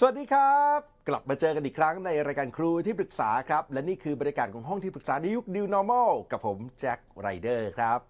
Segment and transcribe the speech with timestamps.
[0.00, 8.00] สวัสดีครับ กลับมาเจอกันอีกครั้งในรายการครูที่ปรึกษาครับ และนี่คือบรรยากาศของห้องที่ปรึกษาในยุค New Normal กับผมแจ็คไรเดอร์ครับ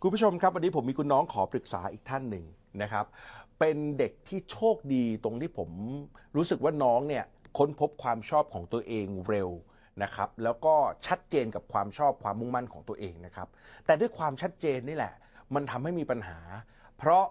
[0.00, 2.44] คุณผู้ชมครับ วันนี้ผมมีคุณน้องขอปรึกษาอีกท่านหนึ่ง
[2.82, 3.04] นะครับ
[3.58, 5.70] เป็นเด็กที่โชคดีตรงที่ผม
[6.36, 7.24] รู้สึกว่าน้องเนี่ย
[7.58, 9.48] ค้นพบความชอบของตัวเองเร็ว
[10.02, 10.74] นะครับ แล้วก็
[11.06, 13.48] ชัดเจนกับความชอบความมุ่งมั่นของตัวเองนะครับ
[13.86, 15.14] แต่ด้วยความชัดเจนนี่แหละ
[15.54, 16.38] มันทำให้มีปัญหา
[16.98, 17.24] เพราะ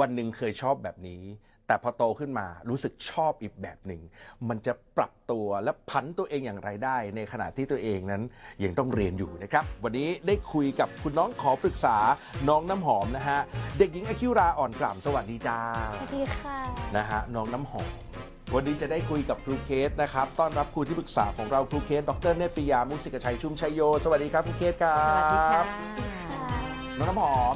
[0.00, 1.22] วันหนึ่งเคยชอบแบบนี้
[1.66, 4.00] แต่พอโตขึ้นมารู้สึกชอบอีกแบบหนึ่ง
[4.48, 8.22] มันจะปรับตัวและพันตัวเองอย่างไรได้ ในขณะที่ตัวเองนั้น
[8.64, 11.96] ยังต้องเรียนอยู่นะครับ วันนี้ได้คุยกับคุณน้องขอปรึกษา
[12.48, 13.40] น้องน้ำหอมนะฮะ
[13.78, 15.58] เด็กหญิงอคิวราอ่อนกล่ำสวัสดีจ้า
[15.94, 16.58] สวัสดีค่ะ
[16.96, 17.90] นะฮะน้องน้ำหอม
[18.54, 25.62] วันนี้จะได้คุยกับครูเคสนะครับต้อนรับครูที่ปรึกษาของเราครูเคสดรเนตรปริยามุสิกชัยชุมชัยโยสวัสดีครับครูเคสครับสวัสดีค่ะ
[26.98, 27.54] น้องน้ำหอม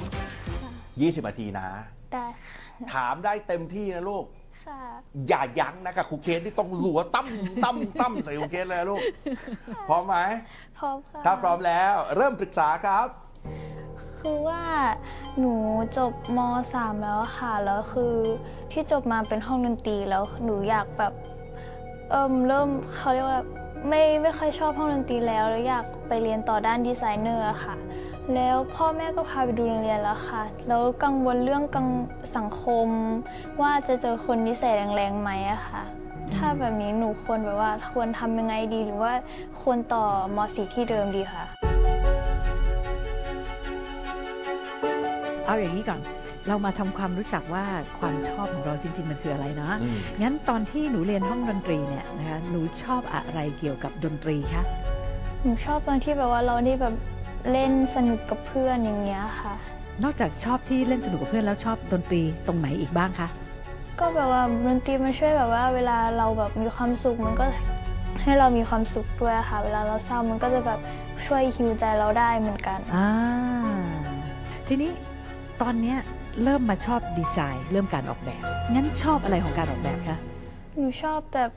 [0.69, 4.25] 20นาทีนะ ได้ค่ะถามได้เต็มที่นะลูก
[4.67, 4.81] ค่ะ
[5.29, 7.27] อย่ายั้งนะกับครูเกศที่ต้องหลัวตั้ม
[7.65, 9.03] ตั้มตั้มใส่ครูเกศเลยนะลูก
[9.89, 10.17] พร้อมไหม
[10.79, 13.07] พร้อมค่ะถ้าพร้อมแล้วเริ่มปรึกษาครับ
[14.19, 14.63] คือว่า
[15.39, 15.55] หนู
[15.97, 16.39] จบม
[16.73, 18.15] .3 แล้วค่ะแล้วคือ
[18.73, 21.13] ที่จบมาเป็นห้องดนตรีแล้วหนูอยากแบบ
[22.11, 23.43] เอิ่มเริ่มเขาเรียกว่า
[23.89, 27.75] ไม่ไม่ค่อยชอบห้องดนตรีแล้วแล้วอยากไปเรียนต่อด้านดีไซเนอร์ค่ะ
[28.35, 31.89] แล้วพ่อแม่ก็พาไปดูโรงเรียนแล้วค่ะ แล้วกังวลเรื่องกัง
[32.37, 32.89] สังคม
[33.61, 35.83] ว่าจะเจอคนนิสัยแรงๆไหมอะค่ะ
[36.37, 39.13] ถ้าแบบนี้หนูควรแบบว่าควรทำยังไงดี หรือว่า
[39.63, 40.05] ควรต่อ
[40.37, 41.45] ม .4 ที่เดิมดีค่ะ
[45.47, 46.01] เอาอย่างนี้ก่อน
[46.49, 47.65] เรามาทำความรู้จักว่า
[47.99, 54.63] ความชอบของเราจริง ๆ มันคืออะไรนะอืมงั้นตอนที่หนูเรียนห้องดนตรีเนี่ยนะคะ หนูชอบอะไรเกี่ยวกับดนตรีคะ
[55.43, 56.95] หนูชอบตอนที่แบบว่าเราได้แบบ
[57.53, 59.55] เล่นสนุกกับเพื่อนอย่างเงี้ยค่ะ
[60.03, 63.29] นอกจากชอบที่เล่นสนุกกับเพื่อนแล้วชอบดนตรีตรงไหนอีกบ้างคะ
[64.01, 67.47] ก็แบบว่าดนตรีมันช่วยแบบว่า เวลาเราแบบมีความสุขมันก็
[68.23, 70.81] ให้เรามีความสุขด้วยค่ะ เวลาเราเศร้ามันก็จะแบบ
[71.27, 73.09] ช่วยฮิวใจเราได้เหมือนกันอ่า
[74.67, 74.91] ทีนี้
[75.63, 75.99] ตอนเนี้ย
[76.43, 78.41] เริ่มมาชอบดีไซน์ เริ่มการออกแบบ
[78.75, 80.19] งั้นชอบอะไรของการออกแบบคะ
[80.77, 81.51] หนูชอบแบบ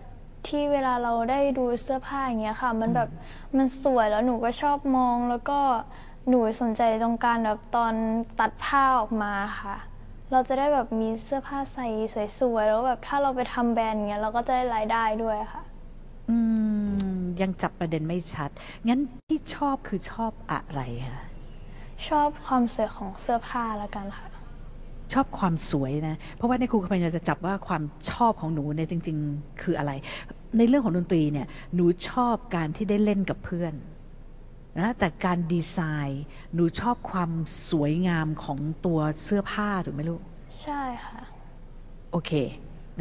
[0.48, 3.10] ที่เวลาเราได้ดูเสื้อผ้าอย่างเงี้ยค่ะ มันแบบ
[3.58, 5.60] มันสวยแล้วหนูก็ชอบมองแล้วก็
[6.30, 7.94] หนูสนใจตรงการแบบตอน
[8.40, 9.76] ตัดผ้าออกมาค่ะ
[10.32, 11.88] เราจะได้แบบมีเสื้อผ้าใส่
[12.40, 15.64] สวยๆแล้วแบบถ้าเราไปทำแบรนด์อย่างเงี้ยเราก็จะได้รายได้ด้วยค่ะ
[16.30, 16.38] อื
[17.18, 18.50] ม ยังจับประเด็นไม่ชัด
[18.88, 21.22] งั้นที่ชอบคือชอบอะไรคะ
[22.08, 24.33] ชอบความสวยของเสื้อผ้าละกันค่ะ
[25.14, 29.92] ชอบความสวยนะ เพราะว่าในครูพยายามจะจับว่าความชอบของหนูเนี่ยจริง ๆ คืออะไร
[30.58, 33.74] ในเรื่องของดนตรีเนี่ยหนูชอบการที่ได้เล่นกับเพื่อน
[34.80, 35.78] นะแต่การดีไซ
[36.08, 37.32] น์หนูชอบความ
[37.70, 40.22] สวยงามของตัวเสื้อผ้าถูกไหมลูก
[40.62, 41.20] ใช่ค่ะ
[42.12, 42.32] โอเค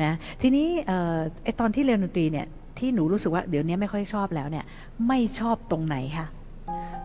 [0.02, 2.46] นะทีนี้เอ่อไอตอนที่เรียนดนตรีเนี่ย
[2.78, 4.64] ที่หนูรู้สึกว่าเดี๋ยวนี้ไม่ค่อยชอบแล้วเนี่ย
[5.08, 6.26] ไม่ชอบตรงไหนคะ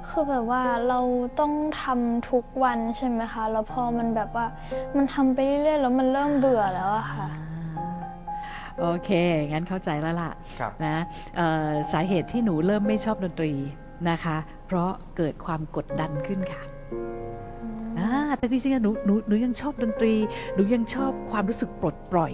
[0.09, 0.99] คือแบบว่าเรา
[1.39, 4.45] ต้องทำทุกวันใช่ไหมคะ แล้วพอมันแบบว่า
[4.95, 7.27] มันทำไปเรื่อยๆแล้วมันเริ่มเบื่อแล้วอะค่ะ
[8.79, 9.09] โอเค
[9.49, 10.95] งั้นเข้าใจแล้วล่ะครับนะ
[11.37, 13.51] เอ่อสาเหตุที่หนูเริ่มไม่ชอบดนตรี
[14.09, 16.61] นะคะ เพราะเกิดความกดดันขึ้นค่ะ
[17.99, 20.13] อ่าแต่จริงๆอะหนูหนูหนูยังชอบดนตรี
[20.55, 22.33] หนูยังชอบความรู้สึกปลดปล่อย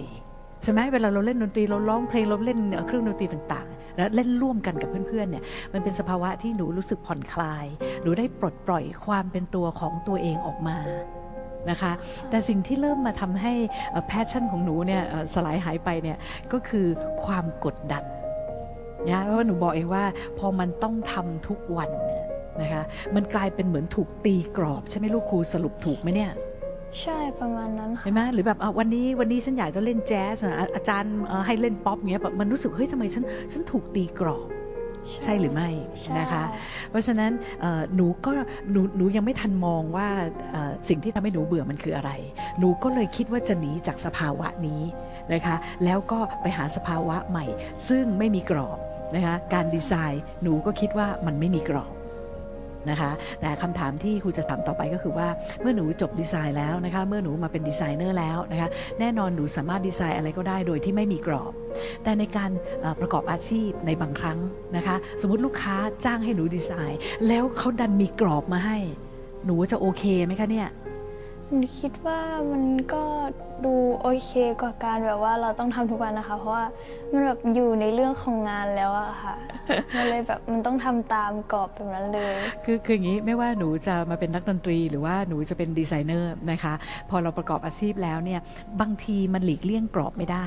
[0.62, 7.66] ใช่ไหมเวลาเราเล่นดนตรีเราร้องเพลงเราเล่นเอ่อเครื่องดนตรีต่างๆ แล้วเล่นร่วมกันกับเพื่อนๆเนี่ยมันเป็นสภาวะที่หนูรู้สึกผ่อนคลาย
[8.02, 10.76] หนูได้ปลดปล่อยความเป็นตัวของตัวเองออกมา
[11.70, 11.92] นะคะ
[12.30, 13.52] แต่สิ่งที่เริ่มมาทำให้
[14.06, 15.02] passion ของหนูเนี่ย
[15.34, 16.18] สลายหายไปเนี่ย
[16.52, 16.86] ก็คือ
[17.24, 18.04] ความกดดัน
[19.10, 20.04] นะเพราะว่าหนูบอกเองว่า
[20.38, 22.24] พอมันต้องทำทุกวันเนี่ย
[22.62, 22.82] นะคะ
[23.14, 26.30] มันกลายเป็นเหมือนถูกตีกรอบ ใช่ไหมลูกครูสรุปถูกไหมเนี่ย
[27.02, 34.48] ใช่ประมาณนั้นค่ะ เห็นไหมหรือแบบอะวันนี้วันนี้ฉันอยากจะเล่นแจ๊สอะอะอาจารย์เอ่อให้เล่นป๊อปเงี้ยแบบมันรู้สึกเฮ้ยทำไมฉันฉันถูกตีกรอบ
[35.22, 35.68] ใช่หรือไม่
[35.98, 36.44] ใช่ นะคะ
[36.90, 38.30] เพราะฉะนั้นเอ่อหนูก็
[38.70, 40.08] หนูหนูยังไม่ทันมองว่า
[40.52, 42.10] เอ่อสิ่งที่ทำให้หนูเบื่อมันคืออะไร
[42.58, 44.82] หนูก็เลยคิดว่าจะหนีจากสภาวะนี้
[45.32, 47.46] นะคะ แล้วก็ไปหาสภาวะใหม่
[47.88, 48.78] ซึ่งไม่มีกรอบ
[49.14, 51.92] นะคะการดีไซน์หนูก็คิดว่ามันไม่มีกรอบ
[52.90, 53.10] นะคะ
[53.40, 55.28] แต่คำถามที่ครูจะถามต่อไปก็คือว่า
[55.60, 58.68] เมื่อหนูจบดีไซน์แล้วนะคะเมื่อหนูมาเป็นดีไซเนอร์แล้วนะคะ
[59.00, 61.52] แน่นอนหนูสามารถดีไซน์อะไรก็ได้โดยที่ไม่มีกรอบ
[62.02, 62.50] แต่ในการ
[63.00, 64.38] ประกอบอาชีพในบางครั้ง
[64.76, 66.98] นะคะสมมติลูกค้าจ้างให้หนูดีไซน์
[67.28, 68.78] แล้วเขาดันมีกรอบมาให้
[69.46, 70.68] หนูจะโอเคไหมคะเนี่ย
[71.78, 72.20] คิดว่า
[72.52, 72.64] มัน
[72.94, 73.04] ก็
[73.64, 76.64] ดูโอเคกว่าการแบบว่าเราต้องทำทุกวันนะคะ เพราะว่า
[77.12, 79.34] มันแบบอยู่ในเรื่องของงานแล้วอะค่ะ
[79.96, 82.34] มันเลยแบบมันต้องทำตามกรอบแบบนั้นเลย
[82.64, 86.74] คือคืออย่างนี้ไม่ว่าหนูจะมาเป็นนักดนตรี หรือว่าหนูจะเป็นดีไซเนอร์นะคะ
[87.10, 88.40] พอเราประกอบอาชีพแล้วเนี่ย
[88.80, 90.46] บางทีมันหลีกเลี่ยงกรอบไม่ได้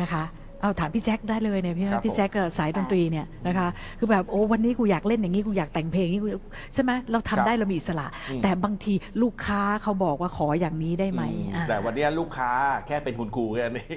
[0.00, 0.24] นะคะ
[0.66, 3.68] เอาถามพี่แจ็คได้เลยเนี่ยพี่ครับพี่แจ็คก็สายดนตรีเนี่ยนะคะ
[3.98, 6.28] คือแบบโอ้วันนี้กูอยากเล่นอย่างนี้กูอยากแต่งเพลงนี้กู
[6.74, 12.50] ใช่ไหมเราทำครับได้เรามีอิสระอืมแต่บางทีลูกค้าเขาบอกว่าขออย่างนี้ได้ไหมอืมอ่า แต่วันนี้ลูกค้า
[12.86, 13.88] แค่เป็นคุณครูแค่นี้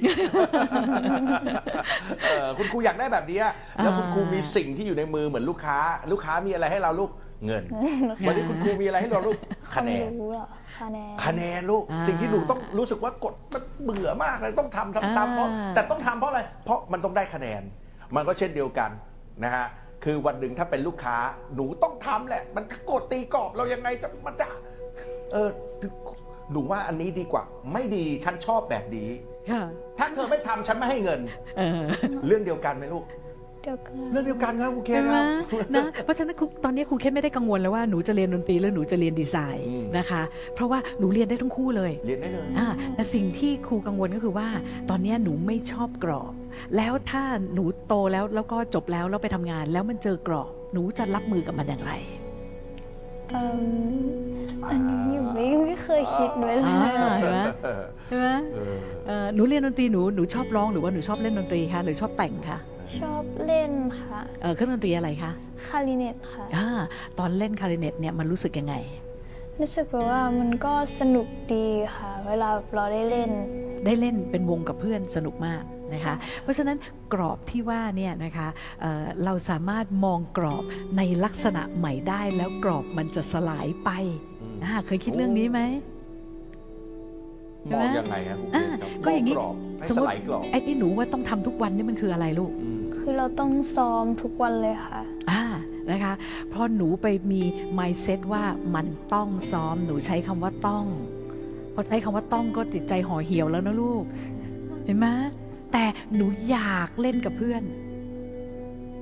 [2.23, 3.39] เออคุณครูอยากได้แบบนี้
[3.81, 5.77] แล้วคุณครูมีสิ่งที่อยู่ในมือเหมือนลูกค้า
[6.11, 7.09] ลูกค้ามีอะไรให้เราลูก
[7.45, 7.63] เงิน
[8.27, 9.37] วันนี้คุณครูมีอะไรให้เราลูก
[9.75, 10.47] คะแนนความรู้เหรอ
[10.79, 17.61] คะแนนคะแนนลูกอ่าสิ่งที่หนูต้องรู้สึกว่ากดมันเบื่อมากเลยต้องทำซ้ำๆเพราะอ่าแต่ต้องทำเพราะอะไร เพราะมันต้องได้คะแนน
[18.15, 18.89] มันก็เช่นเดียวกัน
[19.43, 19.65] นะฮะ
[20.03, 21.17] คือวันหนึ่งถ้าเป็นลูกค้า
[21.55, 24.47] หนูต้องทำแหละ มันกดตีกรอบเรายังไงจะมันจะ
[25.31, 25.49] เออ
[26.51, 27.43] หนูว่าอันนี้ดีกว่า
[27.73, 29.09] ไม่ดีฉันชอบแบบนี้
[29.51, 29.63] ค่ะ
[29.99, 31.19] ถ้าเธอไม่ทำฉันไม่ให้เงิน
[31.57, 31.81] เออ
[32.27, 33.03] เรื่องเดียวกันไหมลูก
[33.63, 35.25] เดียวกันเรื่องเดียวกันครับครูเคใช่สไหมครับ
[35.75, 40.21] นะเพราะฉะนั้นครูตอนนี้ครูแค่ไม่ได้กังวลแล้วว่าหนูจะเรียนดนตรีหรือหนูจะเรียนดีไซน์อืมนะคะ
[40.55, 44.47] เพราะว่าหนูเรียนได้ทั้งคู่เลยเรียนได้เลยอ่าแต่สิ่งที่ครูกังวลก็คือว่า
[44.89, 46.33] ตอนนี้หนูไม่ชอบกรอบ
[46.75, 47.23] แล้วถ้า
[47.53, 51.93] หนูโตแล้วแล้วก็จบแล้วแล้วไปทำงาน แล้วมันเจอกรอบ หนูจะรับมือกับมันอย่างไร
[53.31, 53.59] เอิ่ม
[54.69, 58.75] อันนี้อยู่ไม่ไม่เคยคิดไว้เลอ่ายเห็นไหมเออใช่ไหมเออ
[59.07, 62.57] เอ่อหนูเรียนดนตรีหนูหนูชอบร้องหรือว่าหนูชอบเล่นดนตรีคะหรือชอบแต่งคะ
[62.99, 65.31] ชอบเล่นค่ะ เอ่อเครื่องดนตรีอะไรคะ
[65.67, 66.67] คาริเนตค่ะ อ่า
[67.19, 68.75] ตอนเล่นคลาริเนตเนี่ยมันรู้สึกยังไง
[69.59, 73.31] รู้สึกแบบว่ามันก็สนุกดีค่ะ เวลาเราได้เล่น
[73.85, 75.63] ได้เล่นเป็นวงกับเพื่อนสนุกมาก
[75.93, 76.77] นะคะ เพราะฉะนั้น
[77.13, 78.47] กรอบที่ว่าเนี่ยนะคะ
[78.81, 80.63] เอ่อเราสามารถมองกรอบ
[80.97, 83.89] ในลักษณะใหม่ได้แล้วกรอบมันจะสลายไป
[84.41, 85.61] อืมอ่าเคยคิดเรื่องนี้ไหม
[87.73, 94.99] มองยังไงครับครูเคอ่าสครับก็อย่างนี้มกรอบให้สมสมติลายกรอบไอ้ที่หนูว่าต้องทำทุกวันนี่มันคืออะไรลูกอืมคือเราต้องซ้อมทุกวันเลยค่ะ
[95.31, 95.43] อ่า
[95.91, 96.13] นะคะ
[96.49, 97.41] เพราะหนูไปมี
[97.77, 98.43] mindset ว่า
[98.75, 100.85] มันต้องซ้อมหนูใช้คำว่าต้อง
[101.73, 104.03] พอใช้คำว่าต้องก็จิตใจห่อเหี่ยวแล้วนะลูก
[104.85, 105.05] เห็นไหม
[105.73, 107.61] แต่หนูอยากเล่นกับเพื่อน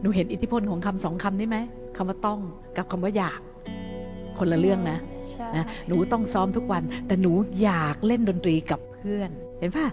[0.01, 1.57] หนูเห็นอิทธิพลของคำสองคำนี้ไหม
[1.97, 2.39] คำว่าต้อง
[2.77, 3.39] กับคำว่าอยาก
[4.37, 4.97] คนละเรื่องนะ
[5.31, 7.31] ใช่นะ หนูต้องซ้อมทุกวัน แต่หนู
[7.63, 9.29] อยากเล่นดนตรีกับเพื่อน
[9.59, 9.85] เห็นป่ะ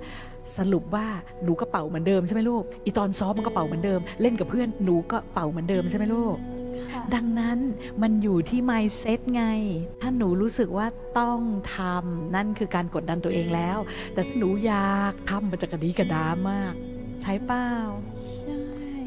[0.58, 1.06] สรุปว่า
[1.44, 6.63] หนูก็เป่าเหมือนเดิมใช่ไหมลูก อีตอนซ้อมมันก็เป่าเหมือนเดิม เล่นกับเพื่อนหนูก็เป่าเหมือนเดิมใช่ไหมลูกค่ะ
[7.14, 7.58] ดังนั้น
[8.02, 9.44] มันอยู่ที่ mindset ไง
[10.00, 10.86] ถ้าหนูรู้สึกว่า
[11.18, 11.40] ต้อง
[11.76, 13.78] ทำนั่นคือการกดดันตัวเองแล้ว
[14.14, 16.72] แต่ถ้าหนูอยากทำมันจะกระดีกระดามาก
[17.22, 17.68] ใช้เปล่า
[18.40, 18.58] ใช่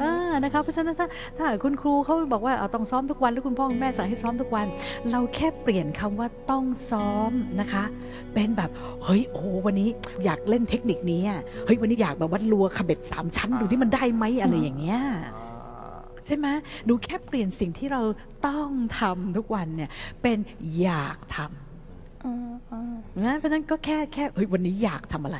[0.01, 4.67] อ่านะคะเพราะฉะนั้นถ้าถ้าคุณครูเขาบอกว่าเอาต้องซ้อมทุกวันหรือคุณพ่อคุณแม่สั่งให้ซ้อมทุกวัน
[5.11, 7.83] เราแค่เปลี่ยนคำว่าต้องซ้อมนะคะ
[8.33, 8.69] เป็นแบบ
[9.03, 9.89] เฮ้ยโอ้วันนี้
[10.25, 14.99] อยากเล่นเทคนิคนี้อะเฮ้ยวันนี้อยากแบบวัดรัวขบเบ็ดสามชั้นดูที่มันได้ไหมอะไรอย่างเงี้ย
[15.35, 15.46] อ่า
[16.27, 16.47] ใช่ไหม
[16.89, 18.01] ดูแค่เปลี่ยนสิ่งที่เรา
[18.47, 18.69] ต้อง
[18.99, 19.89] ทำทุกวันเนี่ย
[20.21, 20.37] เป็น
[20.79, 21.37] อยากท
[22.25, 25.39] อืมอืมำนะเพราะฉะนั้นก็แค่แค่เฮ้ยวันนี้อยากทำอะไร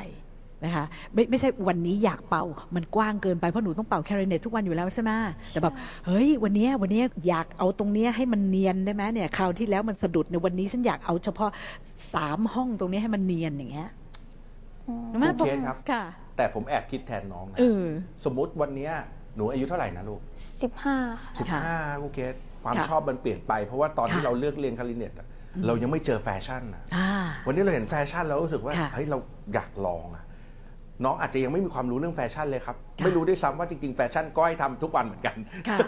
[0.64, 2.44] นะคะไม่ไม่ใช่วันนี้อยากเป่า
[2.74, 5.10] มันกว้างเกินไปเพราะหนูต้องเป่าแคริเนตทุกวันอยู่แล้วใช่ไหม
[5.50, 5.74] แต่แบบ
[6.06, 11.50] เฮ้ยวันเนี้ยวันเนี้ยอยากเอาตรงเนี้ยให้มันเนียนได้ไหมเนี่ยคราวที่แล้วมันสะดุดในยวันนี้ฉันอยากเอาเฉพาะ
[12.14, 13.88] สามห้องตรงนี้ให้มันเนียนอย่างเงี้ย
[14.88, 16.04] อืมใช่ไหมโอเคครับค่ะ
[16.36, 17.84] แต่ผมแอบคิดแทนน้องนะเออ
[18.24, 18.92] สมมุติวันเนี้ย
[19.38, 20.20] หนูอายุเท่าไหร่นะลูก
[20.62, 25.26] สิบห้าค่ะสิบห้าครูเคสความค่ะชอบมันเปลี่ยนไป เพราะว่าตอนที่ค่ะ เราเลือกเรียนคาริเนตอะ
[25.66, 27.08] เรายังไม่เจอแฟชั่นอะ อ่า
[27.46, 29.18] วันนี้เราเห็นแฟชั่นเรารู้สึกว่าค่ะเฮ้ยเรา
[29.54, 30.24] อยากลองอะ
[31.04, 35.36] น้องอาจจะยังไม่มีความรู้เรื่องแฟชั่นเลยครับ ค่ะ ไม่รู้ด้วยซ้ำว่าจริง ๆ แฟชั่นก็ให้ทำทุกวันเหมือนกัน
[35.68, 35.78] ค่ะ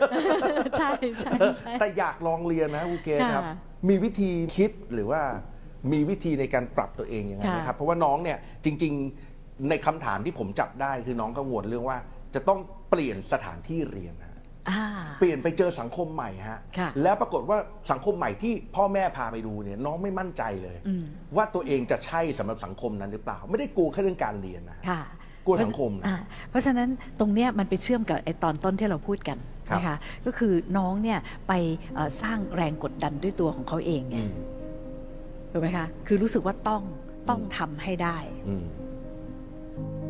[0.78, 0.90] ใช่
[1.20, 3.56] ใช่ใช่ แต่อยากลองเรียนนะครูเกศครับ ค่ะ
[3.88, 5.20] มีวิธีคิดหรือว่า
[5.92, 8.92] มีวิธีในการปรับตัวเองยังไงไหมค่ะครับ เพราะว่าน้องเนี่ยจริง
[9.30, 11.98] ๆ ในคำถามที่ผมจับได้คือน้องกังวลเรื่องว่า
[12.34, 12.58] จะต้อง
[12.90, 14.34] เปลี่ยนสถานที่เรียนนะ
[14.70, 14.82] อ่า
[15.18, 17.58] เปลี่ยนไปเจอสังคมใหม่ฮะค่ะแล้วปรากฏว่า
[17.90, 21.04] สังคมใหม่ที่พ่อแม่พาไปดูเนี่ยน้องไม่มั่นใจเลย อืม
[21.36, 25.02] ว่าตัวเองจะใช่สำหรับสังคมนั้นหรือเปล่า ไม่ได้กลัวแค่เรื่องการเรียนนะค่ะ
[25.46, 26.16] กลัวสังคมนะอ่า
[26.50, 26.88] เพราะฉะนั้น
[27.20, 31.18] ตรงเนี้ยมันไปเชื่อมกับไอ้ตอนต้นที่เราพูดกันครับ นะคะ ก็คือน้องเนี่ย
[31.48, 31.52] ไป
[31.94, 34.32] เอ่อสร้างแรงกดดันด้วยตัวของเขาเองไงอืม
[35.52, 36.82] ถูกไหมคะ คือรู้สึกว่าต้อง
[37.28, 38.18] ต้องทำให้ได้
[38.48, 38.64] อืม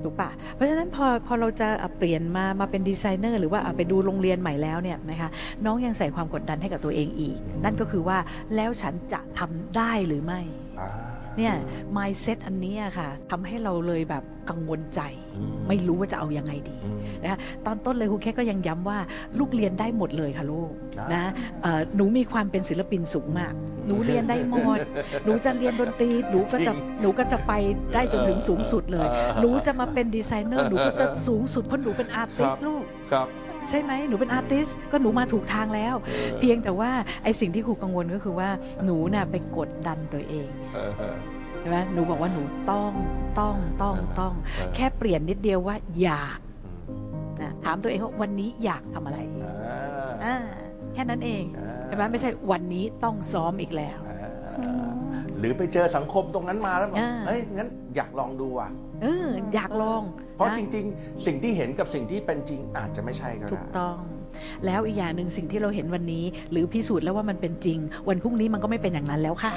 [0.04, 5.28] ถูกปะเพราะฉะนั้นพอพอเราจะเปลี่ยนมามาเป็นดีไซเนอร์หรือว่าไปดูโรงเรียนใหม่แล้วเนี่ยนะคะ
[5.64, 8.18] น้องยังใส่ความกดดันให้กับตัวเองอีก นั่นก็คือว่า
[8.56, 10.40] แล้วฉันจะทำได้หรือไม่
[11.40, 11.56] เนี่ย
[11.96, 15.00] mindset อันเนี้ยค่ะทำให้เราเลยแบบกังวลใจ
[15.36, 18.98] อืมไม่รู้ว่าจะเอายังไงดีอืมนะคะตอนต้นเลยครูแค่ก็ยังย้ำว่า
[19.38, 21.30] ลูกเรียนได้หมดเลยค่ะลูกอ่านนะ
[21.62, 23.52] เอ่อหนูมีความเป็นศิลปินสูงมาก
[23.86, 24.78] หนูเรียนได้หมด
[25.24, 27.52] หนูจะเรียนดนตรีหนูก็จะหนูก็จะไป
[27.94, 29.06] ได้จนถึงสูงสุดเลย
[29.40, 33.28] หนูจะมาเป็นดีไซเนอร์หนูก็จะสูงสุดเพราะหนูเป็น artist ลูกครับ
[33.70, 36.90] ใช่ไหมหนูเป็น artist ก็หนูมาถูกทางแล้วเออเพียงแต่ว่า
[37.24, 38.48] ไอ้สิ่งที่ครูกังวลก็คือว่า
[38.84, 41.16] หนูน่ะไปกดดันตัวเองเออเออ
[41.60, 42.92] ใช่ไหมหนูบอกว่าหนูต้อง
[43.40, 46.38] ต้องต้องต้องเออแค่เปลี่ยนนิดเดียวว่าอยาก
[46.88, 49.54] อืมนะถามตัวเองว่าวันนี้อยากทำอะไรอ่า
[50.24, 50.36] อ่า
[50.94, 54.09] แค่นั้นเองอ่าใช่ไหมไม่ใช่วันนี้ต้องซ้อมอีกแล้วอ่า
[55.38, 58.68] หรือไปเจอสังคมตรงนั้นมาแล้วบอกอ่าเฮ้ยงั้นอยากลองดูว่ะ
[59.02, 60.02] เอออยากลอง
[60.36, 63.98] เพราะนจริง ๆ สิ่งที่เห็นกับสิ่งที่เป็นจริงอาจจะไม่ใช่ก็ถูได้กต้อง
[64.66, 69.52] แล้วอีกอย่างหนึ่งสิ่งที่เราเห็นวันนี้ หรือพิสูจน์แล้วว่ามันเป็นจริง วันพรุ่งนี้มันก็ไม่เป็นอย่างนั้นแล้วค่ะ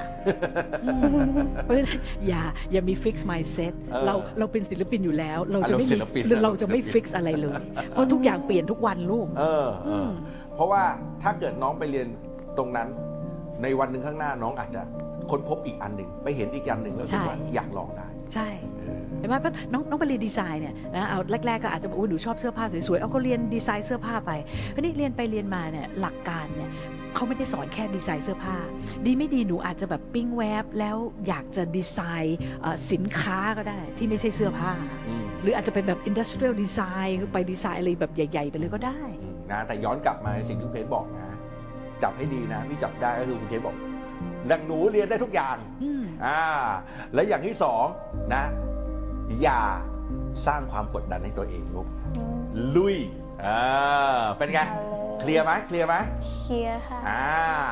[1.64, 2.42] เพราะฉะนั้นอย่า
[2.72, 10.12] อย่ามี fix mindset เออเราเราเป็นศิลปินอยู่แล้ว เราจะไม่อารมณ์ศิมีลปินเราจะไม่อารมณ์ศิลปิน fix อะไรเลย เพราะทุกอย่างเปลี่ยนทุกวันลูกเออเอออม
[10.56, 10.84] เพราะว่า
[11.24, 12.08] ถ้าเกิดน้องไปเรียน
[12.58, 12.88] ตรงนั้น
[13.64, 14.82] ในวันหนึ่งข้างหน้าน้องอาจจะ
[15.32, 24.32] ค้นพบอีกอันหนึ่งไปเห็นอีกอย่างหนึ่งแล้วรู้สึกว่าอยากลองได้ใช่เออเห็นไหมเพราะน้องน้องไปเรียนดีไซน์เนี่ยนะเอาแรกๆก็อาจจะบอกว่าหนูชอบเสื้อผ้าสวยๆเอาก็เรียนดีไซน์เสื้อผ้าไป
[24.74, 26.70] คราวนี้เรียนไปเรียนมาเนี่ยหลักการเนี่ย
[27.16, 28.56] เขาไม่ได้สอนแค่ดีไซน์เสื้อผ้า
[29.06, 34.72] ดีไม่ดีหนูอาจจะแบบปิ้งแวบแล้วอยากจะดีไซน์เอ่อสินค้าก็ได้ที่ไม่ใช่เสื้อผ้า
[35.08, 41.33] อืมหรืออาจจะเป็นแบบ industrial designน์ไปดีไซน์อะไรแบบใหญ่ ๆ ไปเลยก็ได้อืมนะแต่ย้อนกลับมาสิ่งที่คุณเคสบอกนะ
[42.04, 43.76] จับให้ดีนะพี่จับได้ก็คือคุณเคสบอก
[44.52, 46.42] ดังหนูเรียนได้ทุกอย่างอืมอ่า
[47.14, 47.86] และอย่างที่สอง
[48.36, 48.44] นะ
[49.42, 49.62] อย่า
[50.48, 52.36] สร้างความกดดันให้ตัวเองลูกอืม
[52.76, 52.96] ลุย
[53.46, 55.96] อ่าเป็นไงเอาเลยเคลียร์ไหมเคลียร์ไหม
[56.42, 57.24] เคลียร์ค่ะอ่า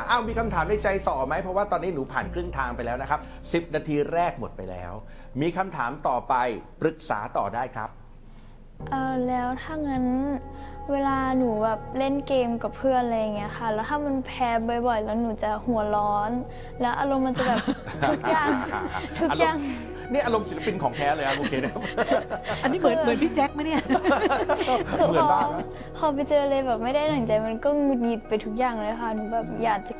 [0.10, 4.94] อ้าวมีคำถามในใจต่อไหมเพราะว่าตอนนี้หนูผ่านครึ่งทางไปแล้วนะครับ 10 นาทีแรกหมดไปแล้ว
[5.42, 6.36] มีคำถามต่อไป
[6.82, 7.90] ปรึกษาต่อได้ครับ
[8.90, 10.06] เออแล้วถ้างั้น
[10.92, 14.50] เวลาหนูแบบเล่นเกมกับเพื่อนอะไรอย่างเงี้ยค่ะ แล้วถ้ามันแพ้
[14.88, 16.32] บ่อยๆ แล้วหนูจะหัวร้อน
[16.82, 17.60] แล้วอารมณ์มันจะแบบ
[18.10, 18.52] ทุกอย่าง
[19.20, 19.58] ทุกอย่าง
[20.12, 21.82] นี่อารมณ์ศิลปินของแท้เลยครับโอเคนะครับ
[22.64, 23.82] อันนี้เหมือนเหมือนพี่แจ็คไหมเนี่ย
[24.98, 25.66] คือเหมืพอนอบ้างนะ
[25.98, 29.94] พอไปเจอเลยแบบไม่ได้หนังใจมันก็หงุดหงิดไปทุกอย่างเลยค่ะหนูแบบอยากจะ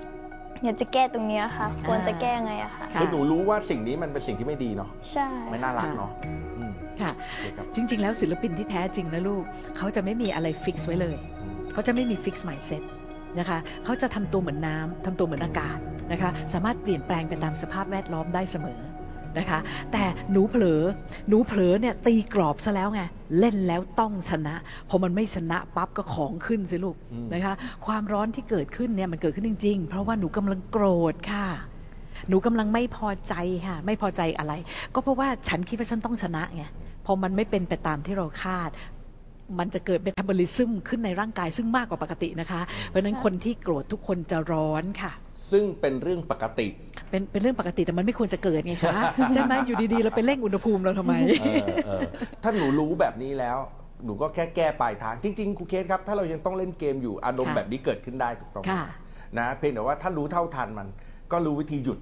[0.64, 6.44] อยากจะแก้ตรงเนี้ยค่ะ ควรจะแก้ไงอะค่ะค่ะคือหนูรู้ว่าสิ่งนี้มันเป็นสิ่งที่ไม่ดีเนาะใช่ไม่น่ารักเนาะอืม
[7.02, 9.44] ค่ะโอเคครับจริง ๆ แล้วศิลปินที่แท้จริงนะลูก
[9.78, 12.84] เขาจะไม่มีอะไร fix ไว้เลยอืมเขาจะไม่มีฟิกซ์ mindset
[13.40, 15.78] นะคะ เขาจะทำตัวเหมือนน้ำทำตัวเหมือนอากาศ
[16.12, 18.80] นะคะ สามารถเปลี่ยนแปลงไปตามสภาพแวดล้อมได้เสมอ
[19.40, 19.60] นะคะ
[19.92, 20.82] แต่หนูเผลอ
[21.30, 23.02] หนูเผลอเนี่ยตีกรอบซะแล้วไง
[23.40, 24.56] เล่นแล้วต้องชนะ
[24.90, 27.54] พอมันไม่ชนะปั๊บก็ของขึ้นสิลูกอืมนะคะ
[27.86, 31.46] ความร้อนที่เกิดขึ้นเนี่ยมันเกิดขึ้นจริง ๆ เพราะว่าหนูกำลังโกรธค่ะ
[32.30, 33.34] หนูกำลังไม่พอใจ
[33.68, 34.54] ค่ะ ไม่พอใจอะไร
[34.94, 36.64] ก็เพราะว่าฉันคิดว่าฉันต้องชนะไง
[37.06, 38.70] พอมันไม่เป็นไปตามที่เราคาด
[39.60, 45.12] มันจะเกิดเมตาบอลิซึมขึ้นในร่างกายซึ่งมากกว่าปกตินะคะ เพราะฉะนั้นคนที่โกรธทุกคนจะร้อนค่ะ
[45.52, 46.68] ซึ่งเป็นเรื่องปกติ
[47.10, 49.00] เป็นเป็นเรื่องปกติแต่มันไม่ควรจะเกิดไงคะ
[49.34, 52.02] ใช่ไหมอยู่ดีๆเราไปเร่งอุณหภูมิเราทำไม เออเออ
[52.44, 53.58] ถ้าหนูรู้แบบนี้แล้ว
[54.06, 58.84] หนูก็แค่แก้ปลายทางจริงๆครูเคสครับ ถ้าเรายังต้องเล่นเกมอยู่อารมณ์ค่ะแบบนี้เกิดขึ้นได้ถูกต้องไหมค่ะ
[59.40, 60.88] นะเพียงแต่ว่าถ้ารู้เท่าทันมัน
[61.32, 62.00] ก็รู้วิธีหยุด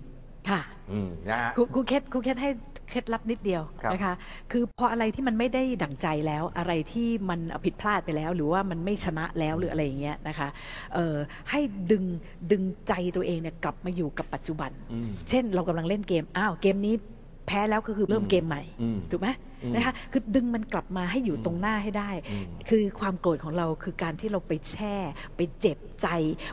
[0.49, 2.49] ค่ะอืมนะฮะ ครูครูเคสครูเคสให้
[2.89, 4.13] เคล็ดลับนิดเดียวครับ นะคะ
[4.51, 10.47] คือพออะไรที่มันไม่ได้ดั่งใจแล้วอะไรที่มันผิดพลาดไปแล้ว หรือว่ามันไม่ชนะแล้วหรืออะไรอย่างเงี้ยนะคะ
[10.93, 11.15] เอ่อ
[11.49, 11.59] ให้
[11.91, 12.03] ดึง
[12.51, 16.95] ดึงใจตัวเองเนี่ยกลับมาอยู่กับปัจจุบัน อืม เช่นเรากำลังเล่นเกม อ้าว เกมนี้
[17.49, 19.27] แพ้แล้วก็คือเริ่มเกมใหม่อืมถูกไหม
[19.63, 24.95] อืมนะคะคือดึงมันกลับมาให้อยู่ตรงหน้าให้ได้อืมคือความโกรธของเราคือการที่เราไปแช่
[25.35, 26.07] ไปเจ็บใจ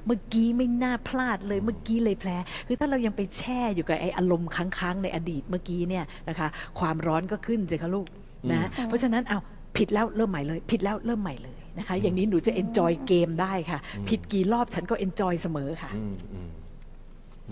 [0.05, 2.37] เมื่อกี้ไม่น่าพลาดเลยเมื่อกี้เลยแพ้
[2.67, 6.49] คือถ้าเรายังไปแช่อยู่กับไออารมณ์ค้างๆในอดีตเมื่อกี้เนี่ยนะคะ
[6.79, 8.07] ความร้อนก็ขึ้นสิคะลูก
[8.53, 9.38] นะเพราะฉะนั้นเอา
[9.76, 16.49] ผิดแล้วเริ่มใหม่เลย ผิดแล้วเริ่มใหม่เลยนะคะ อย่างนี้หนูจะ enjoy เกมได้ค่ะ ผิดกี่รอบฉันก็ enjoy เสมอค่ะอืมอืม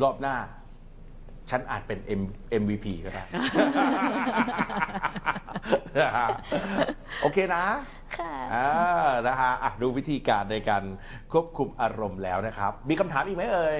[0.02, 0.36] รอบหน้า
[1.50, 2.22] ฉันอาจเป็น M
[2.62, 3.24] MVP ก็ได้
[5.98, 6.28] นะฮะ
[7.20, 7.64] โอเคนะ
[8.18, 10.82] ค่ะ อ่านะฮะอะดูวิธีการในการ
[11.32, 13.78] ควบคุมอารมณ์แล้วนะครับ มีคำถามอีกไหมเอ่ย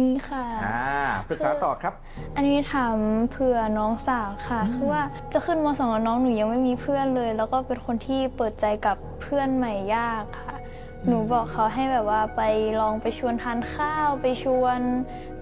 [0.00, 0.84] มีค่ะ อ่า
[1.28, 1.94] ปรึกษาต่อครับ
[2.36, 2.96] อันนี้ถาม
[3.30, 5.02] เผื่อน้องสาวค่ะ คือว่า
[5.32, 10.54] จะขึ้นมสองแล้วน้องหนูยังไม่มีเพื่อนเลย แล้วก็เป็นคนที่เปิดใจกับเพื่อนใหม่ยากค่ะ
[11.08, 12.42] หนูบอกเขาให้แบบว่าไป
[12.80, 14.80] ลองไปชวนทานข้าวไปชวน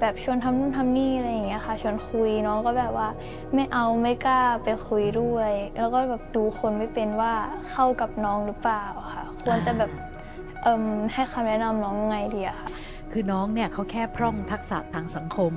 [0.01, 3.09] แบบชวนทำนู่นทำนี่อะไรอย่างเงี้ยค่ะ ชวนคุยน้องก็แบบว่า
[3.55, 7.33] ไม่เอาไม่กล้าไปคุยด้วย แล้วก็แบบดูคนไม่เป็นว่า
[7.71, 8.85] เข้ากับน้องหรือเปล่า
[9.15, 9.91] ค่ะ ควรจะแบบ
[10.63, 12.69] เอิ่มให้คำแนะนำน้องยังไงดีอะค่ะ
[13.13, 15.53] คือน้องเนี่ยเขาแค่พร่องทักษะทางสังคม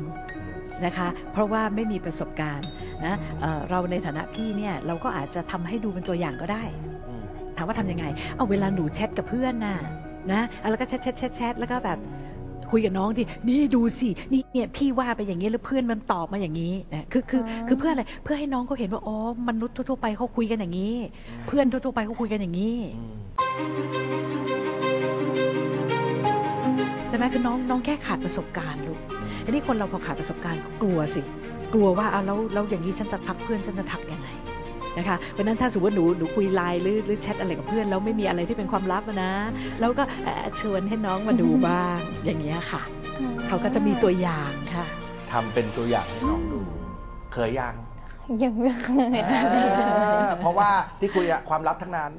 [0.85, 2.67] นะคะเพราะว่าไม่มีประสบการณ์
[3.05, 6.90] นะเอ่อเราในฐานะพี่เนี่ยเราก็อาจจะทำให้ดูเป็นตัวอย่างก็ได้อืม
[7.57, 8.05] ถามว่าทำยังไง
[8.37, 9.77] เอาเวลาหนูแชทกับเพื่อนน่ะ
[10.31, 11.99] นะแล้วก็แชทแชทแชทแชทแล้วก็แบบ
[12.71, 19.17] คุยกับน้องที่นี่ดูสิ นี่เนี่ยพี่ว่าไปอย่างนี้แล้วเพื่อนมันตอบมาอย่างนี้นะคือคืออ๋อคือเพื่ออะไร เพื่อให้น้องเขาเห็นว่าอ๋อ
[19.49, 20.95] มนุษย์ทั่วๆไปเขาคุยกันอย่างนี้
[21.47, 22.77] เพื่อนทั่วๆไปเขาคุยกันอย่างนี้
[26.63, 28.99] อืมแต่แม้คือน้องน้องแค่ขาดประสบการณ์ลูก
[29.45, 31.21] อันนี้คนเราพอขาดประสบการณ์ก็กลัวสิ
[31.73, 34.29] กลัวว่าเอาแล้วแล้วอย่างนี้ฉันจะทักเพื่อนฉันจะทักยังไง
[34.97, 39.33] นะคะเพราะฉะนั้นถ้าสมมติว่าหนูหนูคุยไลน์หรือหรือแชทอะไรกับเพื่อนแล้วไม่มีอะไรที่เป็นความลับอะนะ
[39.79, 42.81] แล้วก็เอ่อชวนให้น้องมาดูบ้างอย่างเงี้ยค่ะ
[43.47, 44.85] เขาก็จะมีตัวอย่างค่ะ
[45.31, 46.61] ทำเป็นตัวอย่างให้น้องดู
[47.33, 47.75] เคยยัง
[48.43, 49.57] ยังไม่เคยเอ
[50.25, 50.69] อเพราะว่า
[50.99, 52.11] ที่คุยอะความลับทั้งนั้น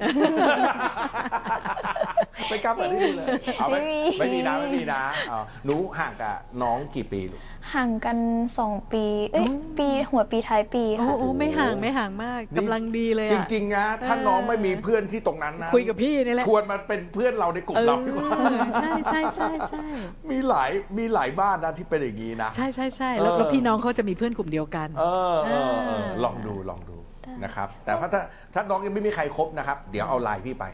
[2.49, 3.27] ไม่กล้าเปิดให้ดูเลย
[3.59, 3.81] เอาไม่
[4.19, 5.01] ไม่มีนะไม่มีนะ
[5.31, 7.41] อ๋อหนูห่างกับน้องกี่ปีลูก
[7.73, 8.17] ห่างกัน
[8.57, 9.47] สองปี เอ้ย
[9.79, 19.85] ปีหัวปีท้ายปีโอ้ค่ะ โอ้ไม่ห่างไม่ห่างมากนี่ กำลังดีเลยจอะ ริงๆนะถ้าน้องไม่มีเพื่อนที่ตรงนั้นนะคุยกับพี่นี่แหละชวนมาเป็นเพื่อนเราในกลุ่มเราดีกว่า เออใช่ใช่ใช่ใช่
[20.31, 25.03] มีหลายมีหลายบ้านนะที่เป็นอย่างนี้นะ ใช่ใช่ใช่แล้วเออแล้วพี่น้องเขาจะมีเพื่อนกลุ่มเดียวกัน เอ
[25.33, 26.97] อเออเออเออลองดูลองดู
[27.43, 28.21] นะครับ แต่ถ้าถ้า
[28.53, 30.65] ถ้าน้องยังไม่มีใครครบนะครับ เดี๋ยวเอาไลน์พี่ไป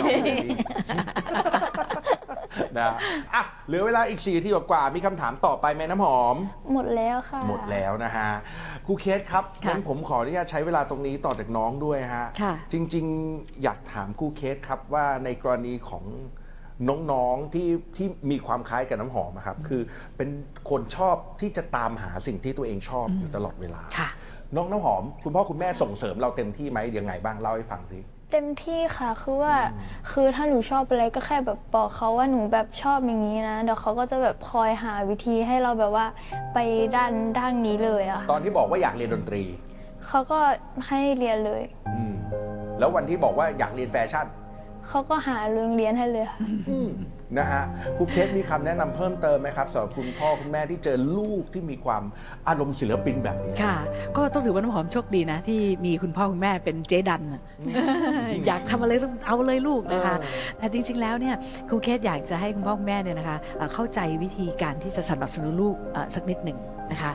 [0.00, 0.36] น้องไม่มี
[2.78, 2.90] นะ
[3.34, 6.36] อะเหลือเวลาอีกสี่นาทีกว่าๆมีคำถามต่อไปไหมน้ำหอม
[6.72, 8.28] หมดแล้วค่ะ หมดแล้วนะฮะ
[8.86, 16.04] ครูเคสครับค่ะงั้นผมขออนุญาตใช้เวลาตรงนี้ต่อจากน้องด้วยฮะค่ะ จริงๆอยากถามครูเคสครับว่าในกรณีของ
[16.88, 19.82] น้องๆที่ที่มีความคล้ายกับน้ำหอมอะครับ คือ
[20.16, 20.28] เป็น
[20.70, 24.08] คนชอบที่จะตามหาสิ่งที่ตัวเองชอบอยู่ตลอดเวลา ค่ะ
[24.56, 27.98] น้องน้ำหอม คุณพ่อคุณแม่ส่งเสริมเราเต็มที่ไหมยังไงบ้างเล่าให้ฟังสิ
[28.32, 29.56] เต็มที่ค่ะคือว่า
[30.10, 36.06] คือถ้าหนูชอบอะไรก็แค่แบบบอกเขาว่าหนูแบบชอบอย่างนี้นะเดี๋ยวเขาก็จะแบบคอยหาวิธีให้เราแบบว่า
[36.54, 36.58] ไป
[36.96, 39.42] ด้านด้านนี้เลยอะตอนที่บอกว่าอยากเรียนดนตรี
[40.06, 40.38] เขาก็
[40.88, 41.62] ให้เรียนเลย
[41.94, 42.14] อืม
[42.78, 44.26] แล้ววันที่บอกว่าอยากเรียนแฟชั่น
[44.86, 46.40] เขาก็หาโรงเรียนให้เลยค่ะ
[46.70, 46.88] อืม
[47.38, 47.62] นะฮะ
[47.96, 52.02] ครูเคสมีคำแนะนำเพิ่มเติมไหมครับสำหรับคุณพ่อคุณแม่ที่เจอลูกที่มีความ
[52.48, 53.76] อารมณ์ศิลปินแบบนี้ค่ะ
[54.16, 57.42] ก็ต้องถือว่าน้ำหอมโชคดีนะ ที่มีคุณพ่อคุณแม่เป็นเจ๊ดันน่ะ
[58.46, 58.92] อยากทำอะไร
[59.26, 61.34] เอาเลยลูกนะคะเออแต่จริง ๆ แล้วเนี่ย
[61.68, 66.58] ครูเคสอยากจะให้คุณพ่อคุณแม่เนี่ยนะคะเอ่อเข้าใจวิธีการที่จะสนับสนุนลูกเอ่อสักนิดหนึ่ง
[66.92, 67.12] นะคะ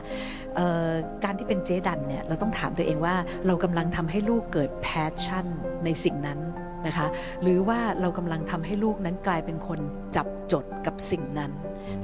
[0.56, 0.90] เอ่อ
[1.24, 3.14] การที่เป็นเจ๊ดันเนี่ยเราต้องถามตัวเองว่า
[3.46, 5.46] เรากำลังทำให้ลูกเกิดแพชชั่น
[5.84, 6.40] ในสิ่งนั้น
[6.86, 7.06] นะคะ
[7.42, 9.78] หรือว่าเรากำลังทำให้ลูกนั้นกลายเป็นคน
[10.16, 11.50] จับจดกับสิ่งนั้น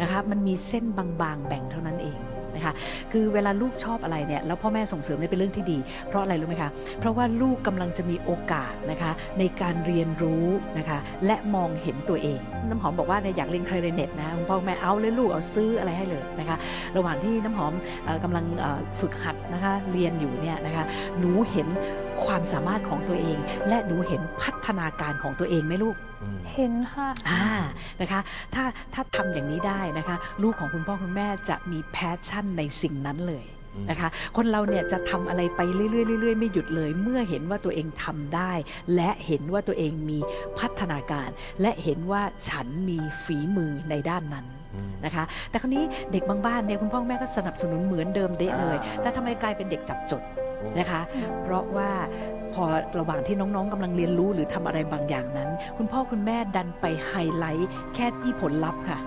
[0.00, 2.20] นะคะมันมีเส้นบางๆแบ่งเท่านั้นเอง
[2.56, 2.74] นะคะ
[3.12, 10.46] คือเวลาลูกชอบอะไรเนี่ยแล้วพ่อแม่ส่งเสริมเนี่ยเป็นเรื่องที่ดี เพราะอะไรรู้ไหมคะเพราะว่าลูกกำลังจะมีโอกาสนะคะในการเรียนรู้
[10.78, 16.56] นะคะและมองเห็นตัวเอง น้ำหอมบอกว่าเนี่ยอยากเรียนคลาริเนตนะคุณพ่อแม่เอาเลยลูกเอาซื้ออะไรให้เลยนะคะ
[16.96, 17.72] ระหว่างที่น้ำหอม
[18.06, 18.44] ออกำลัง
[19.00, 20.84] ฝึกหัดนะคะเรียนอยู่เนี่ยนะคะ
[21.18, 21.68] หนูเห็น
[22.26, 27.44] ความสามารถของตัวเอง และหนูเห็นพัฒนาการของตัวเองไหมลูกอืมเห็นค่ะ อ่า
[28.00, 28.20] นะคะ
[28.54, 38.52] ถ้าถ้าทำอย่างนี้ได้นะคะ ลูกของคุณพ่อคุณแม่จะมี passion ในสิ่งนั้นเลยอืมนะคะ คนเราเนี่ยจะทำอะไรไปเรื่อยๆเรื่อยๆไม่หยุดเลย เมื่อเห็นว่าตัวเองทำได้
[38.94, 40.18] และเห็นว่าตัวเองมี
[40.58, 41.28] พัฒนาการ
[41.62, 50.22] และเห็นว่าฉันมีฝีมือในด้านนั้นอืมนะคะ แต่คราวนี้เด็กบางบ้านเนี่ยคุณพ่อคุณแม่ก็สนับสนุนเหมือนเดิมเด๊ะเลยอ่าแต่ทำไมกลายเป็นเด็กจับจด
[50.78, 51.00] นะคะ
[51.42, 51.90] เพราะว่า
[52.54, 52.64] พอ
[52.98, 59.00] ระหว่างที่น้องๆกำลังเรียนรู้หรือทำอะไรบางอย่างนั้น คุณพ่อคุณแม่ดันไปไฮไลท์แค่ที่ผลลัพธ์ค่ะ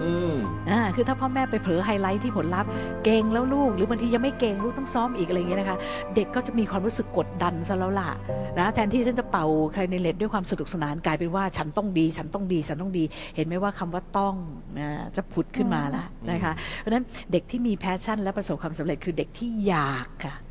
[0.00, 0.34] อืม
[0.70, 2.70] อ่าคือถ้าพ่อแม่ไปเผลอไฮไลท์ที่ผลลัพธ์
[3.04, 5.78] เก่งแล้วลูก หรือบางทียังไม่เก่งลูกต้องซ้อมอีกอะไรอย่างเงี้ยนะคะ
[6.14, 8.10] เด็กก็จะมีความรู้สึกกดดันซะแล้วล่ะ
[8.58, 13.04] นะแทนที่ฉันจะเป่าคลาริเน็ตด้วยความสนุกสนานกลายเป็นว่าฉันต้องดี ฉันต้องดี ฉันต้องดี
[13.36, 14.34] เห็นไหมว่าคำว่าต้อง
[14.78, 20.50] นะจะผุดขึ้นมาละนะคะ เพราะฉะนั้นเด็กที่มีแพชชั่น และประสบความสำเร็จคือเด็กที่อยากค่ะอืมอ่า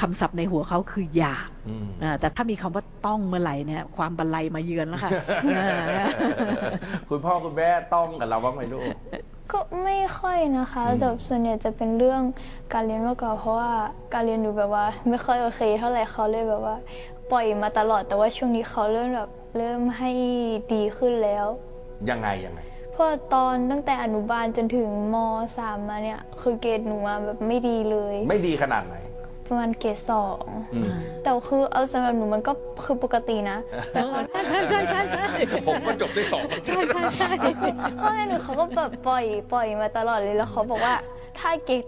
[0.00, 5.10] คำศัพท์ในหัวเขาคืออยากอืมอ่าแต่ถ้ามีคำว่าต้องเมื่อไหร่เนี่ยความบันไลมาเยือนแล้วค่ะ
[5.56, 5.66] อ่า
[7.08, 8.82] คุณพ่อคุณแม่ต้องกับเราบ้างไหมลูก
[9.52, 12.22] ก็ไม่ค่อยนะคะอืมแต่ส่วนใหญ่จะเป็นเรื่อง
[12.72, 13.72] การเรียนมากกว่าเพราะว่า
[14.14, 16.76] การเรียนดูแบบว่า ไม่ค่อยโอเค เท่าไหร่เขาเลยแบบว่า
[17.32, 20.10] ปล่อยมาตลอดแต่ว่าช่วงนี้เขาเริ่มแบบเริ่มให้
[20.72, 21.46] ดีขึ้นแล้ว
[22.10, 22.60] ยังไงยังไง
[22.92, 25.16] เพราะตอนตั้งแต่อนุบาลจนถึงม
[25.56, 28.96] สามมาเนี่ยคือเกรดหนูมาแบบไม่ดีเลย ไม่ดีขนาดไหน
[29.48, 32.52] ประมาณเกรดสองอืมแต่คือเอาสำหรับหนูมันก็
[32.84, 33.58] คือปกตินะ
[34.28, 37.30] ใช่ใช่ใช่ใช่ใช่ผมก็จบได้สองใช่ใช่ใช่
[38.00, 40.94] พ่อแม่หนูเขาก็แบบปล่อยปล่อยมาตลอดเลยแล้วเขาบอกว่า
[41.40, 41.84] ถ้าเกรด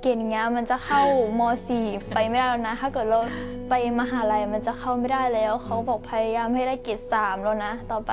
[0.00, 1.02] เกรดอย่างเงี้ยมันจะเข้า
[1.38, 3.20] มสี่ไปไม่ได้แล้วนะ ถ้าเกิดเรา
[3.68, 8.12] ไปมหาลัยมันจะเข้าไม่ได้แล้ว เขาบอกพยายามให้ได้เกรดสามแล้วนะ ต่อไป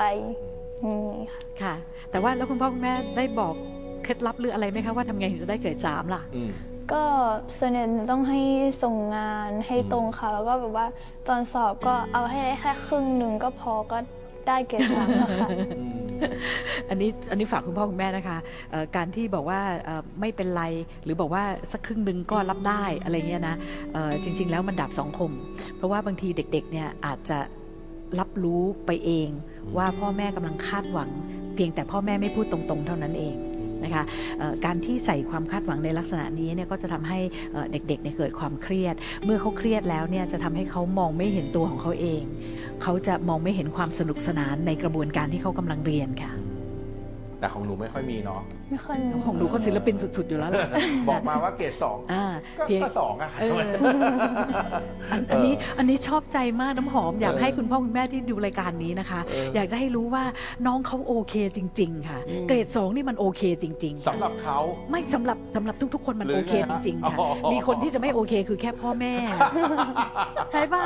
[0.84, 1.74] นี่ค่ะค่ะ
[2.10, 3.54] แต่ว่าแล้วคุณพ่อคุณแม่ได้บอก
[4.04, 6.50] เคล็ดลับหรืออะไรไหมคะว่าทำไงถึงจะได้เกรดสามล่ะอืม
[6.92, 7.02] ก็
[7.58, 8.40] ส่วนใหญ่ต้องให้
[8.82, 10.86] ส่งงานให้ตรงค่ะ แล้วก็แบบว่า
[11.28, 13.98] ตอนสอบก็เอาให้ได้แค่ครึ่งหนึ่งก็พอก็
[14.48, 15.48] ได้เกรดสามแล้วค่ะ
[16.88, 18.38] อันนี้อันนี้ฝากคุณพ่อคุณแม่นะคะ
[18.70, 20.64] เอ่อการที่บอกว่าเอ่อไม่เป็นไร
[21.04, 23.56] หรือบอกว่าสักครึ่งหนึ่งก็รับได้อะไรเงี้ยนะ
[23.92, 25.30] เอ่อจริง ๆ แล้วมันดับสองคม
[25.76, 27.38] เพราะว่าบางทีเด็กๆเนี่ยอาจจะ
[28.18, 29.28] รับรู้ไปเอง
[29.76, 31.10] ว่าพ่อแม่กำลังคาดหวัง
[31.54, 33.36] เพียงแต่พ่อแม่ไม่พูดตรงๆ เท่านั้นเอง
[33.84, 34.04] นะคะ
[34.64, 37.18] การที่ใส่ความคาดหวังในลักษณะนี้เนี่ยก็จะทำให้
[37.70, 38.94] เด็กๆเนี่ยเกิดความเครียด
[39.24, 42.22] เมื่อเขาเครียดแล้วเนี่ยจะทำให้เขามองไม่เห็นตัวของเขาเอง
[42.82, 46.32] เขาจะมองไม่เห็นความสนุกสนานในกระบวนการที่เขากำลังเรียนค่ะ
[47.44, 50.66] แต่ของหนูไม่ค่อยมีเนาะ ไม่ค่อยมีของหนูก็ศิลปินสุด ๆ อยู่แล้วล่ะ
[51.08, 52.24] บอกมาว่าเกรดสองอ่า
[52.58, 53.58] ก็เพียงก็สองอะเออ
[55.12, 60.24] อันอันนี้อันนี้ชอบใจมากน้ำหอมอยากเออให้คุณพ่อคุณแม่ที่ดูรายการนี้นะคะเออออยากจะให้รู้ว่า
[60.66, 64.58] น้องเขาโอเคจริง ๆ ค่ะอืมเกรดสองนี่มันโอเคจริงๆค่ะสำหรับเขา
[64.90, 69.14] ไม่สำหรับสำหรับทุก ๆ คนมันหรือโอเคไงจฮะริงๆค่ะอ๋อมีคนที่จะไม่โอเคคือแค่พ่อแม่
[70.52, 70.84] ใช่ป่ะ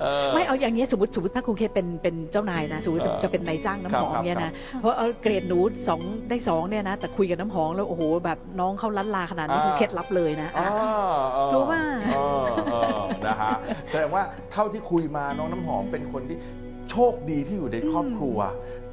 [0.00, 11.82] เออไม่เอาอย่างนี้ยสมมติสมมติถ้าครูเคเป็นเป็นเจ้านายนะสมมติจะเออจะเป็นนายจ้างน้ำหอมครับเนี่ยครันะบเพราะเอาเกรดหนูสองได้สองเนี่ยนะ แต่คุยกับน้ำหอมแล้วโอ้โหแบบน้องเขาลันลาขนาดนี้อ่าครูเคล็ดลับเลยนะอ๋ออะเออรู้ว่า
[12.14, 13.52] เออเออนะฮะ
[13.90, 16.38] แสดงว่าเท่าที่คุยมาน้องน้ำหอมเป็นคนที่
[16.90, 18.38] โชคดีที่อยู่ในครอบครัว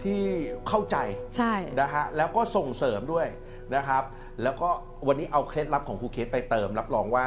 [0.04, 0.21] ที่
[0.67, 0.97] เข้าใจ
[1.38, 3.28] ใช่ นะฮะแล้วก็ส่งเสริมด้วย
[3.75, 4.04] นะครับ
[4.43, 4.69] แล้วก็
[5.08, 7.25] วันนี้เอาเคล็ดลับของครูเคสไปเติมรับรองว่า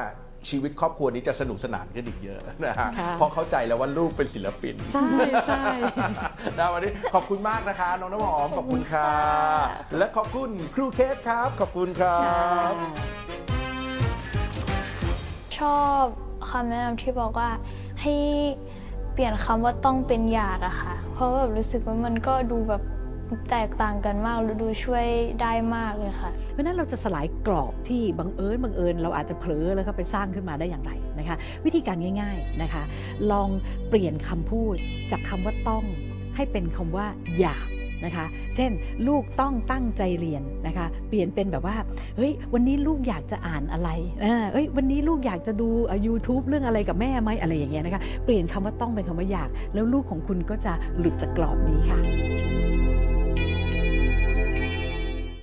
[0.48, 5.06] ชีวิตครอบครัวนี้จะสนุกสนานขึ้นอีกเยอะนะฮะค่ะเพราะเข้าใจแล้วว่าลูกเป็นศิลปินใช่
[5.46, 5.64] ใช่
[6.58, 9.08] นะวันนี้ขอบคุณมากนะคะ น้องน้ำหอมขอบคุณค่ะ
[9.98, 12.20] และขอบคุณครูเคสครับ ขอบคุณครั
[12.70, 12.72] บ
[15.58, 16.04] ชอบ
[16.50, 17.48] คำแนะนำที่บอกว่า
[18.00, 18.14] ให้
[19.12, 22.82] เปลี่ยนคำว่าต้องเป็นอยากอะค่ะ เพราะแบบรู้สึกว่ามันก็ดูแบบ
[23.50, 25.06] แตกต่างกันมากดูช่วย
[25.42, 32.82] ได้มากเลยค่ะ เพราะฉะนั้นเราจะสลายกรอบที่บังเอิญบังเอิญเราอาจจะเผลอแล้วก็ไปสร้างขึ้นมาได้อย่างไรนะคะ วิธีการง่าย ๆนะคะ
[33.30, 33.48] ลอง
[33.88, 34.76] เปลี่ยนคำพูด
[35.10, 35.84] จากคำว่าต้อง
[36.36, 37.06] ให้เป็นคำว่า
[37.40, 37.68] อยาก
[38.04, 38.70] นะคะ เช่น
[39.08, 41.76] ลูกต้องตั้งใจเรียนนะคะ เปลี่ยนเป็นแบบว่า
[42.16, 43.88] เฮ้ย วันนี้ลูกอยากจะอ่านอะไร
[44.24, 45.68] อ่าเอ้ย วันนี้ลูกอยากจะดู
[46.06, 52.00] YouTube เรื่องอะไรกับแม่ไหมอะไรอย่างเงี้ยนะคะ เปลี่ยนคำว่าต้องเป็นคำว่าอยาก แล้วลูกของคุณก็จะหลุดจากกรอบนี้ค่ะ